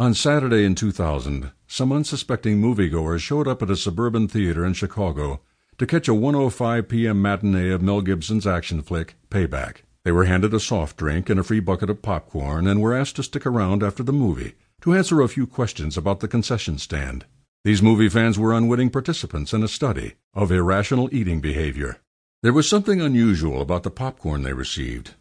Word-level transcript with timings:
On 0.00 0.14
Saturday 0.14 0.64
in 0.64 0.74
2000, 0.74 1.50
some 1.66 1.92
unsuspecting 1.92 2.58
moviegoers 2.58 3.20
showed 3.20 3.46
up 3.46 3.60
at 3.60 3.68
a 3.68 3.76
suburban 3.76 4.28
theater 4.28 4.64
in 4.64 4.72
Chicago 4.72 5.42
to 5.76 5.84
catch 5.84 6.08
a 6.08 6.12
1:05 6.12 6.88
p.m. 6.88 7.20
matinee 7.20 7.68
of 7.68 7.82
Mel 7.82 8.00
Gibson's 8.00 8.46
action 8.46 8.80
flick 8.80 9.16
Payback. 9.28 9.82
They 10.02 10.10
were 10.10 10.24
handed 10.24 10.54
a 10.54 10.58
soft 10.58 10.96
drink 10.96 11.28
and 11.28 11.38
a 11.38 11.42
free 11.42 11.60
bucket 11.60 11.90
of 11.90 12.00
popcorn 12.00 12.66
and 12.66 12.80
were 12.80 12.96
asked 12.96 13.16
to 13.16 13.22
stick 13.22 13.44
around 13.44 13.82
after 13.82 14.02
the 14.02 14.10
movie 14.10 14.54
to 14.80 14.94
answer 14.94 15.20
a 15.20 15.28
few 15.28 15.46
questions 15.46 15.98
about 15.98 16.20
the 16.20 16.28
concession 16.28 16.78
stand. 16.78 17.26
These 17.64 17.82
movie 17.82 18.08
fans 18.08 18.38
were 18.38 18.54
unwitting 18.54 18.88
participants 18.88 19.52
in 19.52 19.62
a 19.62 19.68
study 19.68 20.14
of 20.32 20.50
irrational 20.50 21.14
eating 21.14 21.42
behavior. 21.42 21.98
There 22.42 22.54
was 22.54 22.66
something 22.66 23.02
unusual 23.02 23.60
about 23.60 23.82
the 23.82 23.90
popcorn 23.90 24.44
they 24.44 24.54
received. 24.54 25.12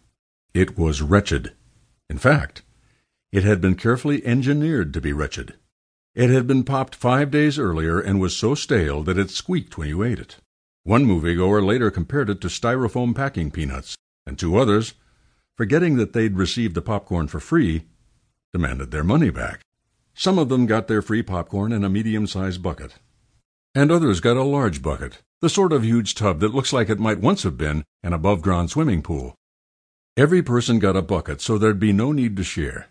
It 0.53 0.77
was 0.77 1.01
wretched. 1.01 1.51
In 2.09 2.17
fact, 2.17 2.61
it 3.31 3.43
had 3.43 3.61
been 3.61 3.75
carefully 3.75 4.25
engineered 4.25 4.93
to 4.93 5.01
be 5.01 5.13
wretched. 5.13 5.53
It 6.15 6.29
had 6.29 6.47
been 6.47 6.63
popped 6.63 6.95
five 6.95 7.29
days 7.29 7.59
earlier 7.59 7.99
and 7.99 8.19
was 8.19 8.35
so 8.35 8.55
stale 8.55 9.03
that 9.03 9.17
it 9.17 9.29
squeaked 9.29 9.77
when 9.77 9.87
you 9.87 10.03
ate 10.03 10.19
it. 10.19 10.37
One 10.83 11.05
moviegoer 11.05 11.63
later 11.63 11.91
compared 11.91 12.29
it 12.29 12.41
to 12.41 12.47
styrofoam 12.47 13.15
packing 13.15 13.51
peanuts, 13.51 13.95
and 14.25 14.37
two 14.37 14.57
others, 14.57 14.95
forgetting 15.55 15.97
that 15.97 16.13
they'd 16.13 16.37
received 16.37 16.73
the 16.73 16.81
popcorn 16.81 17.27
for 17.27 17.39
free, 17.39 17.83
demanded 18.51 18.89
their 18.91 19.03
money 19.03 19.29
back. 19.29 19.61
Some 20.15 20.39
of 20.39 20.49
them 20.49 20.65
got 20.65 20.87
their 20.87 21.01
free 21.01 21.21
popcorn 21.21 21.71
in 21.71 21.83
a 21.83 21.89
medium 21.89 22.25
sized 22.25 22.63
bucket, 22.63 22.95
and 23.75 23.91
others 23.91 24.19
got 24.19 24.37
a 24.37 24.43
large 24.43 24.81
bucket, 24.81 25.19
the 25.41 25.49
sort 25.49 25.71
of 25.71 25.83
huge 25.83 26.15
tub 26.15 26.39
that 26.39 26.53
looks 26.53 26.73
like 26.73 26.89
it 26.89 26.99
might 26.99 27.19
once 27.19 27.43
have 27.43 27.57
been 27.57 27.83
an 28.03 28.13
above 28.13 28.41
ground 28.41 28.71
swimming 28.71 29.03
pool. 29.03 29.35
Every 30.17 30.41
person 30.41 30.79
got 30.79 30.97
a 30.97 31.01
bucket, 31.01 31.39
so 31.39 31.57
there'd 31.57 31.79
be 31.79 31.93
no 31.93 32.11
need 32.11 32.35
to 32.37 32.43
share. 32.43 32.87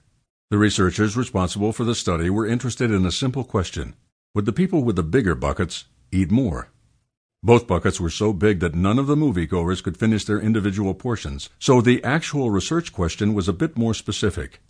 The 0.50 0.56
researchers 0.56 1.14
responsible 1.14 1.74
for 1.74 1.84
the 1.84 1.94
study 1.94 2.30
were 2.30 2.46
interested 2.46 2.90
in 2.90 3.04
a 3.04 3.12
simple 3.12 3.44
question 3.44 3.94
Would 4.34 4.46
the 4.46 4.52
people 4.52 4.82
with 4.82 4.96
the 4.96 5.02
bigger 5.02 5.34
buckets 5.34 5.84
eat 6.10 6.30
more? 6.30 6.70
Both 7.42 7.66
buckets 7.66 8.00
were 8.00 8.08
so 8.08 8.32
big 8.32 8.60
that 8.60 8.74
none 8.74 8.98
of 8.98 9.06
the 9.06 9.14
moviegoers 9.14 9.82
could 9.82 9.98
finish 9.98 10.24
their 10.24 10.40
individual 10.40 10.94
portions, 10.94 11.50
so 11.58 11.82
the 11.82 12.02
actual 12.02 12.50
research 12.50 12.94
question 12.94 13.34
was 13.34 13.46
a 13.46 13.52
bit 13.52 13.76
more 13.76 13.92
specific. 13.92 14.60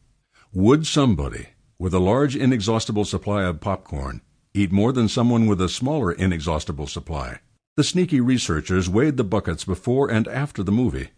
Would 0.52 0.84
somebody 0.84 1.50
with 1.78 1.94
a 1.94 2.00
large 2.00 2.34
inexhaustible 2.34 3.04
supply 3.04 3.44
of 3.44 3.60
popcorn 3.60 4.20
eat 4.54 4.72
more 4.72 4.92
than 4.92 5.06
someone 5.06 5.46
with 5.46 5.60
a 5.60 5.68
smaller 5.68 6.10
inexhaustible 6.10 6.88
supply? 6.88 7.38
The 7.76 7.84
sneaky 7.84 8.20
researchers 8.20 8.90
weighed 8.90 9.16
the 9.16 9.22
buckets 9.22 9.64
before 9.64 10.10
and 10.10 10.26
after 10.26 10.64
the 10.64 10.72
movie, 10.72 11.10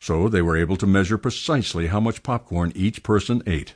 so 0.00 0.28
they 0.28 0.42
were 0.42 0.56
able 0.56 0.76
to 0.78 0.88
measure 0.88 1.18
precisely 1.18 1.86
how 1.86 2.00
much 2.00 2.24
popcorn 2.24 2.72
each 2.74 3.04
person 3.04 3.44
ate. 3.46 3.74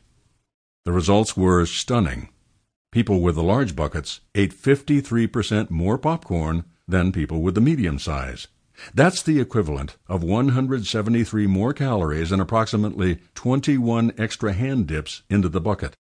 The 0.85 0.93
results 0.93 1.37
were 1.37 1.65
stunning. 1.65 2.29
People 2.91 3.21
with 3.21 3.37
the 3.37 3.43
large 3.43 3.77
buckets 3.77 4.21
ate 4.35 4.53
53% 4.53 5.71
more 5.71 5.97
popcorn 5.97 6.65
than 6.89 7.13
people 7.13 7.41
with 7.41 7.55
the 7.55 7.61
medium 7.61 8.01
size. 8.01 8.49
That's 8.93 9.23
the 9.23 9.39
equivalent 9.39 9.97
of 10.09 10.25
173 10.25 11.47
more 11.47 11.73
calories 11.73 12.33
and 12.33 12.43
approximately 12.43 13.21
21 13.35 14.13
extra 14.19 14.53
hand 14.53 14.89
dips 14.89 15.23
into 15.31 15.49
the 15.49 15.61
bucket. 15.61 15.95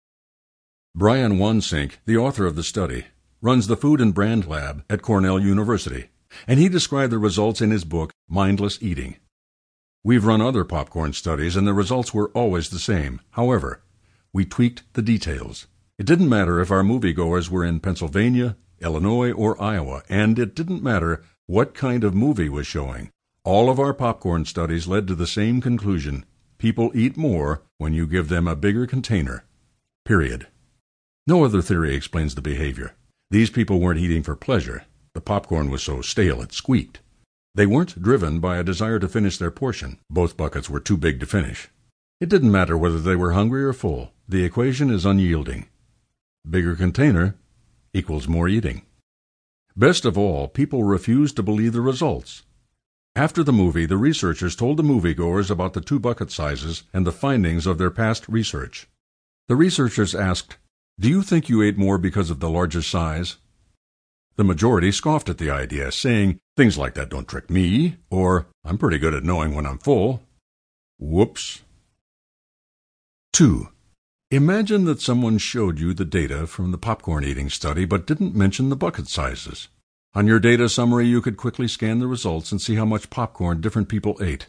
Brian 0.96 1.38
Wansink, 1.38 1.94
the 2.06 2.18
author 2.18 2.48
of 2.48 2.56
the 2.56 2.64
study, 2.64 3.06
runs 3.40 3.68
the 3.68 3.78
Food 3.78 4.02
and 4.02 4.16
Brand 4.16 4.48
Lab 4.48 4.84
at 4.90 5.04
Cornell 5.04 5.40
University, 5.40 6.08
and 6.48 6.60
he 6.60 6.68
described 6.68 7.14
the 7.14 7.20
results 7.20 7.62
in 7.62 7.70
his 7.70 7.84
book, 7.86 8.12
Mindless 8.28 8.82
Eating. 8.82 9.18
We've 10.04 10.26
run 10.26 10.42
other 10.42 10.64
popcorn 10.64 11.14
studies, 11.14 11.56
and 11.56 11.68
the 11.68 11.74
results 11.74 12.14
were 12.14 12.30
always 12.30 12.70
the 12.70 12.80
same. 12.80 13.22
However, 13.32 13.84
we 14.34 14.46
tweaked 14.46 14.84
the 14.94 15.02
details. 15.02 15.68
It 16.00 16.06
didn't 16.06 16.30
matter 16.30 16.60
if 16.60 16.72
our 16.72 16.84
moviegoers 16.84 17.50
were 17.50 17.66
in 17.66 17.80
Pennsylvania, 17.80 18.56
Illinois, 18.82 19.32
or 19.32 19.62
Iowa, 19.62 20.04
and 20.10 20.40
it 20.40 20.56
didn't 20.56 20.84
matter 20.84 21.24
what 21.48 21.74
kind 21.74 22.04
of 22.04 22.16
movie 22.16 22.50
was 22.50 22.66
showing. 22.66 23.10
All 23.44 23.70
of 23.70 23.80
our 23.80 23.94
popcorn 23.94 24.46
studies 24.46 24.88
led 24.88 25.08
to 25.08 25.16
the 25.16 25.28
same 25.28 25.62
conclusion. 25.62 26.26
People 26.58 26.92
eat 26.94 27.18
more 27.18 27.64
when 27.78 27.94
you 27.94 28.08
give 28.08 28.30
them 28.30 28.48
a 28.48 28.56
bigger 28.56 28.88
container. 28.88 29.46
Period. 30.06 30.48
No 31.28 31.44
other 31.44 31.62
theory 31.62 31.96
explains 31.96 32.36
the 32.36 32.42
behavior. 32.42 32.96
These 33.30 33.50
people 33.50 33.80
weren't 33.80 34.00
eating 34.00 34.24
for 34.24 34.36
pleasure. 34.36 34.86
The 35.14 35.22
popcorn 35.22 35.70
was 35.70 35.84
so 35.84 36.02
stale 36.02 36.42
it 36.42 36.54
squeaked. 36.54 37.00
They 37.54 37.66
weren't 37.66 38.02
driven 38.02 38.40
by 38.40 38.58
a 38.58 38.64
desire 38.64 39.00
to 39.00 39.08
finish 39.08 39.38
their 39.38 39.52
portion. 39.52 40.00
Both 40.10 40.38
buckets 40.38 40.70
were 40.70 40.80
too 40.80 40.98
big 40.98 41.20
to 41.20 41.26
finish. 41.26 41.70
It 42.20 42.30
didn't 42.30 42.52
matter 42.52 42.78
whether 42.78 43.00
they 43.00 43.16
were 43.16 43.34
hungry 43.34 43.64
or 43.64 43.74
full. 43.74 44.14
The 44.32 44.46
equation 44.46 44.90
is 44.90 45.06
unyielding. 45.06 45.66
Bigger 46.50 46.78
container 46.78 47.36
equals 47.94 48.30
more 48.30 48.48
eating. 48.48 48.84
Best 49.76 50.06
of 50.06 50.18
all, 50.18 50.48
people 50.48 50.86
refused 50.86 51.36
to 51.36 51.44
believe 51.44 51.74
the 51.74 51.82
results. 51.82 52.44
After 53.14 53.44
the 53.44 53.52
movie, 53.52 53.86
the 53.86 53.98
researchers 53.98 54.56
told 54.56 54.78
the 54.78 54.84
moviegoers 54.84 55.52
about 55.52 55.74
the 55.74 55.82
two 55.82 56.00
bucket 56.00 56.32
sizes 56.32 56.84
and 56.94 57.06
the 57.06 57.12
findings 57.12 57.68
of 57.68 57.78
their 57.78 57.92
past 57.92 58.30
research. 58.30 58.88
The 59.50 59.58
researchers 59.58 60.16
asked, 60.16 60.56
Do 60.98 61.10
you 61.10 61.24
think 61.24 61.50
you 61.50 61.62
ate 61.62 61.78
more 61.78 61.98
because 61.98 62.30
of 62.30 62.40
the 62.40 62.50
larger 62.50 62.82
size? 62.82 63.36
The 64.38 64.46
majority 64.46 64.94
scoffed 64.94 65.28
at 65.28 65.40
the 65.40 65.52
idea, 65.52 65.92
saying, 65.92 66.40
Things 66.56 66.78
like 66.78 66.94
that 66.94 67.10
don't 67.10 67.28
trick 67.28 67.50
me, 67.50 67.98
or 68.10 68.48
I'm 68.64 68.78
pretty 68.78 68.98
good 68.98 69.14
at 69.14 69.26
knowing 69.26 69.54
when 69.54 69.66
I'm 69.66 69.78
full. 69.78 70.24
Whoops. 71.00 71.64
2. 73.34 73.68
Imagine 74.34 74.86
that 74.86 75.02
someone 75.02 75.38
showed 75.40 75.78
you 75.78 75.94
the 75.94 76.06
data 76.06 76.48
from 76.48 76.72
the 76.72 76.78
popcorn 76.78 77.26
eating 77.26 77.50
study 77.50 77.84
but 77.84 78.08
didn't 78.08 78.34
mention 78.34 78.70
the 78.70 78.78
bucket 78.78 79.10
sizes. 79.10 79.68
On 80.14 80.26
your 80.26 80.40
data 80.40 80.70
summary, 80.70 81.06
you 81.06 81.22
could 81.22 81.36
quickly 81.36 81.68
scan 81.68 82.00
the 82.00 82.08
results 82.08 82.50
and 82.50 82.62
see 82.62 82.76
how 82.76 82.86
much 82.86 83.10
popcorn 83.10 83.60
different 83.60 83.90
people 83.90 84.18
ate. 84.22 84.48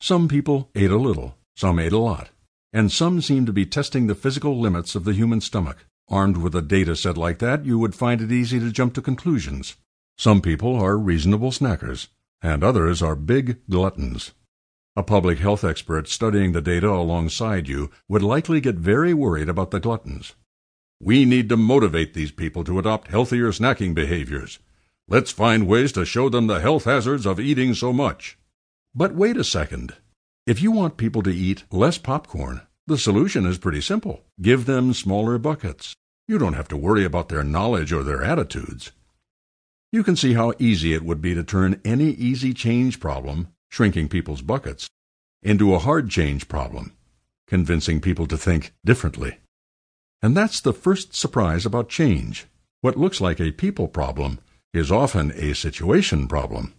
Some 0.00 0.28
people 0.28 0.70
ate 0.76 0.92
a 0.92 0.98
little, 0.98 1.36
some 1.56 1.80
ate 1.80 1.90
a 1.90 1.98
lot, 1.98 2.28
and 2.72 2.92
some 2.92 3.20
seemed 3.20 3.48
to 3.48 3.52
be 3.52 3.66
testing 3.66 4.06
the 4.06 4.14
physical 4.14 4.60
limits 4.60 4.94
of 4.94 5.02
the 5.02 5.14
human 5.14 5.40
stomach. 5.40 5.78
Armed 6.08 6.36
with 6.36 6.54
a 6.54 6.62
data 6.62 6.94
set 6.94 7.16
like 7.16 7.40
that, 7.40 7.66
you 7.66 7.80
would 7.80 7.96
find 7.96 8.20
it 8.20 8.30
easy 8.30 8.60
to 8.60 8.70
jump 8.70 8.94
to 8.94 9.02
conclusions. 9.02 9.74
Some 10.16 10.40
people 10.40 10.76
are 10.76 10.96
reasonable 10.96 11.50
snackers, 11.50 12.06
and 12.40 12.62
others 12.62 13.02
are 13.02 13.16
big 13.16 13.58
gluttons. 13.68 14.30
A 14.94 15.02
public 15.02 15.38
health 15.38 15.64
expert 15.64 16.06
studying 16.06 16.52
the 16.52 16.60
data 16.60 16.90
alongside 16.90 17.66
you 17.66 17.90
would 18.08 18.22
likely 18.22 18.60
get 18.60 18.74
very 18.74 19.14
worried 19.14 19.48
about 19.48 19.70
the 19.70 19.80
gluttons. 19.80 20.34
We 21.00 21.24
need 21.24 21.48
to 21.48 21.56
motivate 21.56 22.12
these 22.12 22.30
people 22.30 22.62
to 22.64 22.78
adopt 22.78 23.08
healthier 23.08 23.52
snacking 23.52 23.94
behaviors. 23.94 24.58
Let's 25.08 25.30
find 25.30 25.66
ways 25.66 25.92
to 25.92 26.04
show 26.04 26.28
them 26.28 26.46
the 26.46 26.60
health 26.60 26.84
hazards 26.84 27.24
of 27.24 27.40
eating 27.40 27.72
so 27.72 27.94
much. 27.94 28.36
But 28.94 29.14
wait 29.14 29.38
a 29.38 29.44
second. 29.44 29.94
If 30.46 30.60
you 30.60 30.70
want 30.70 30.98
people 30.98 31.22
to 31.22 31.34
eat 31.34 31.64
less 31.70 31.96
popcorn, 31.96 32.60
the 32.86 32.98
solution 32.98 33.46
is 33.46 33.56
pretty 33.56 33.80
simple. 33.80 34.20
Give 34.42 34.66
them 34.66 34.92
smaller 34.92 35.38
buckets. 35.38 35.94
You 36.28 36.36
don't 36.36 36.52
have 36.52 36.68
to 36.68 36.76
worry 36.76 37.06
about 37.06 37.30
their 37.30 37.42
knowledge 37.42 37.94
or 37.94 38.02
their 38.02 38.22
attitudes. 38.22 38.92
You 39.90 40.04
can 40.04 40.16
see 40.16 40.34
how 40.34 40.52
easy 40.58 40.92
it 40.92 41.02
would 41.02 41.22
be 41.22 41.34
to 41.34 41.42
turn 41.42 41.80
any 41.82 42.10
easy 42.10 42.52
change 42.52 43.00
problem 43.00 43.48
shrinking 43.72 44.06
people's 44.06 44.42
buckets, 44.42 44.86
into 45.42 45.74
a 45.74 45.78
hard 45.78 46.10
change 46.10 46.46
problem, 46.46 46.92
convincing 47.46 48.02
people 48.02 48.26
to 48.26 48.36
think 48.36 48.74
differently. 48.84 49.38
And 50.20 50.36
that's 50.36 50.60
the 50.60 50.74
first 50.74 51.14
surprise 51.14 51.64
about 51.64 51.88
change. 51.88 52.44
What 52.82 52.98
looks 52.98 53.18
like 53.18 53.40
a 53.40 53.50
people 53.50 53.88
problem 53.88 54.40
is 54.74 54.92
often 54.92 55.32
a 55.32 55.54
situation 55.54 56.28
problem. 56.28 56.74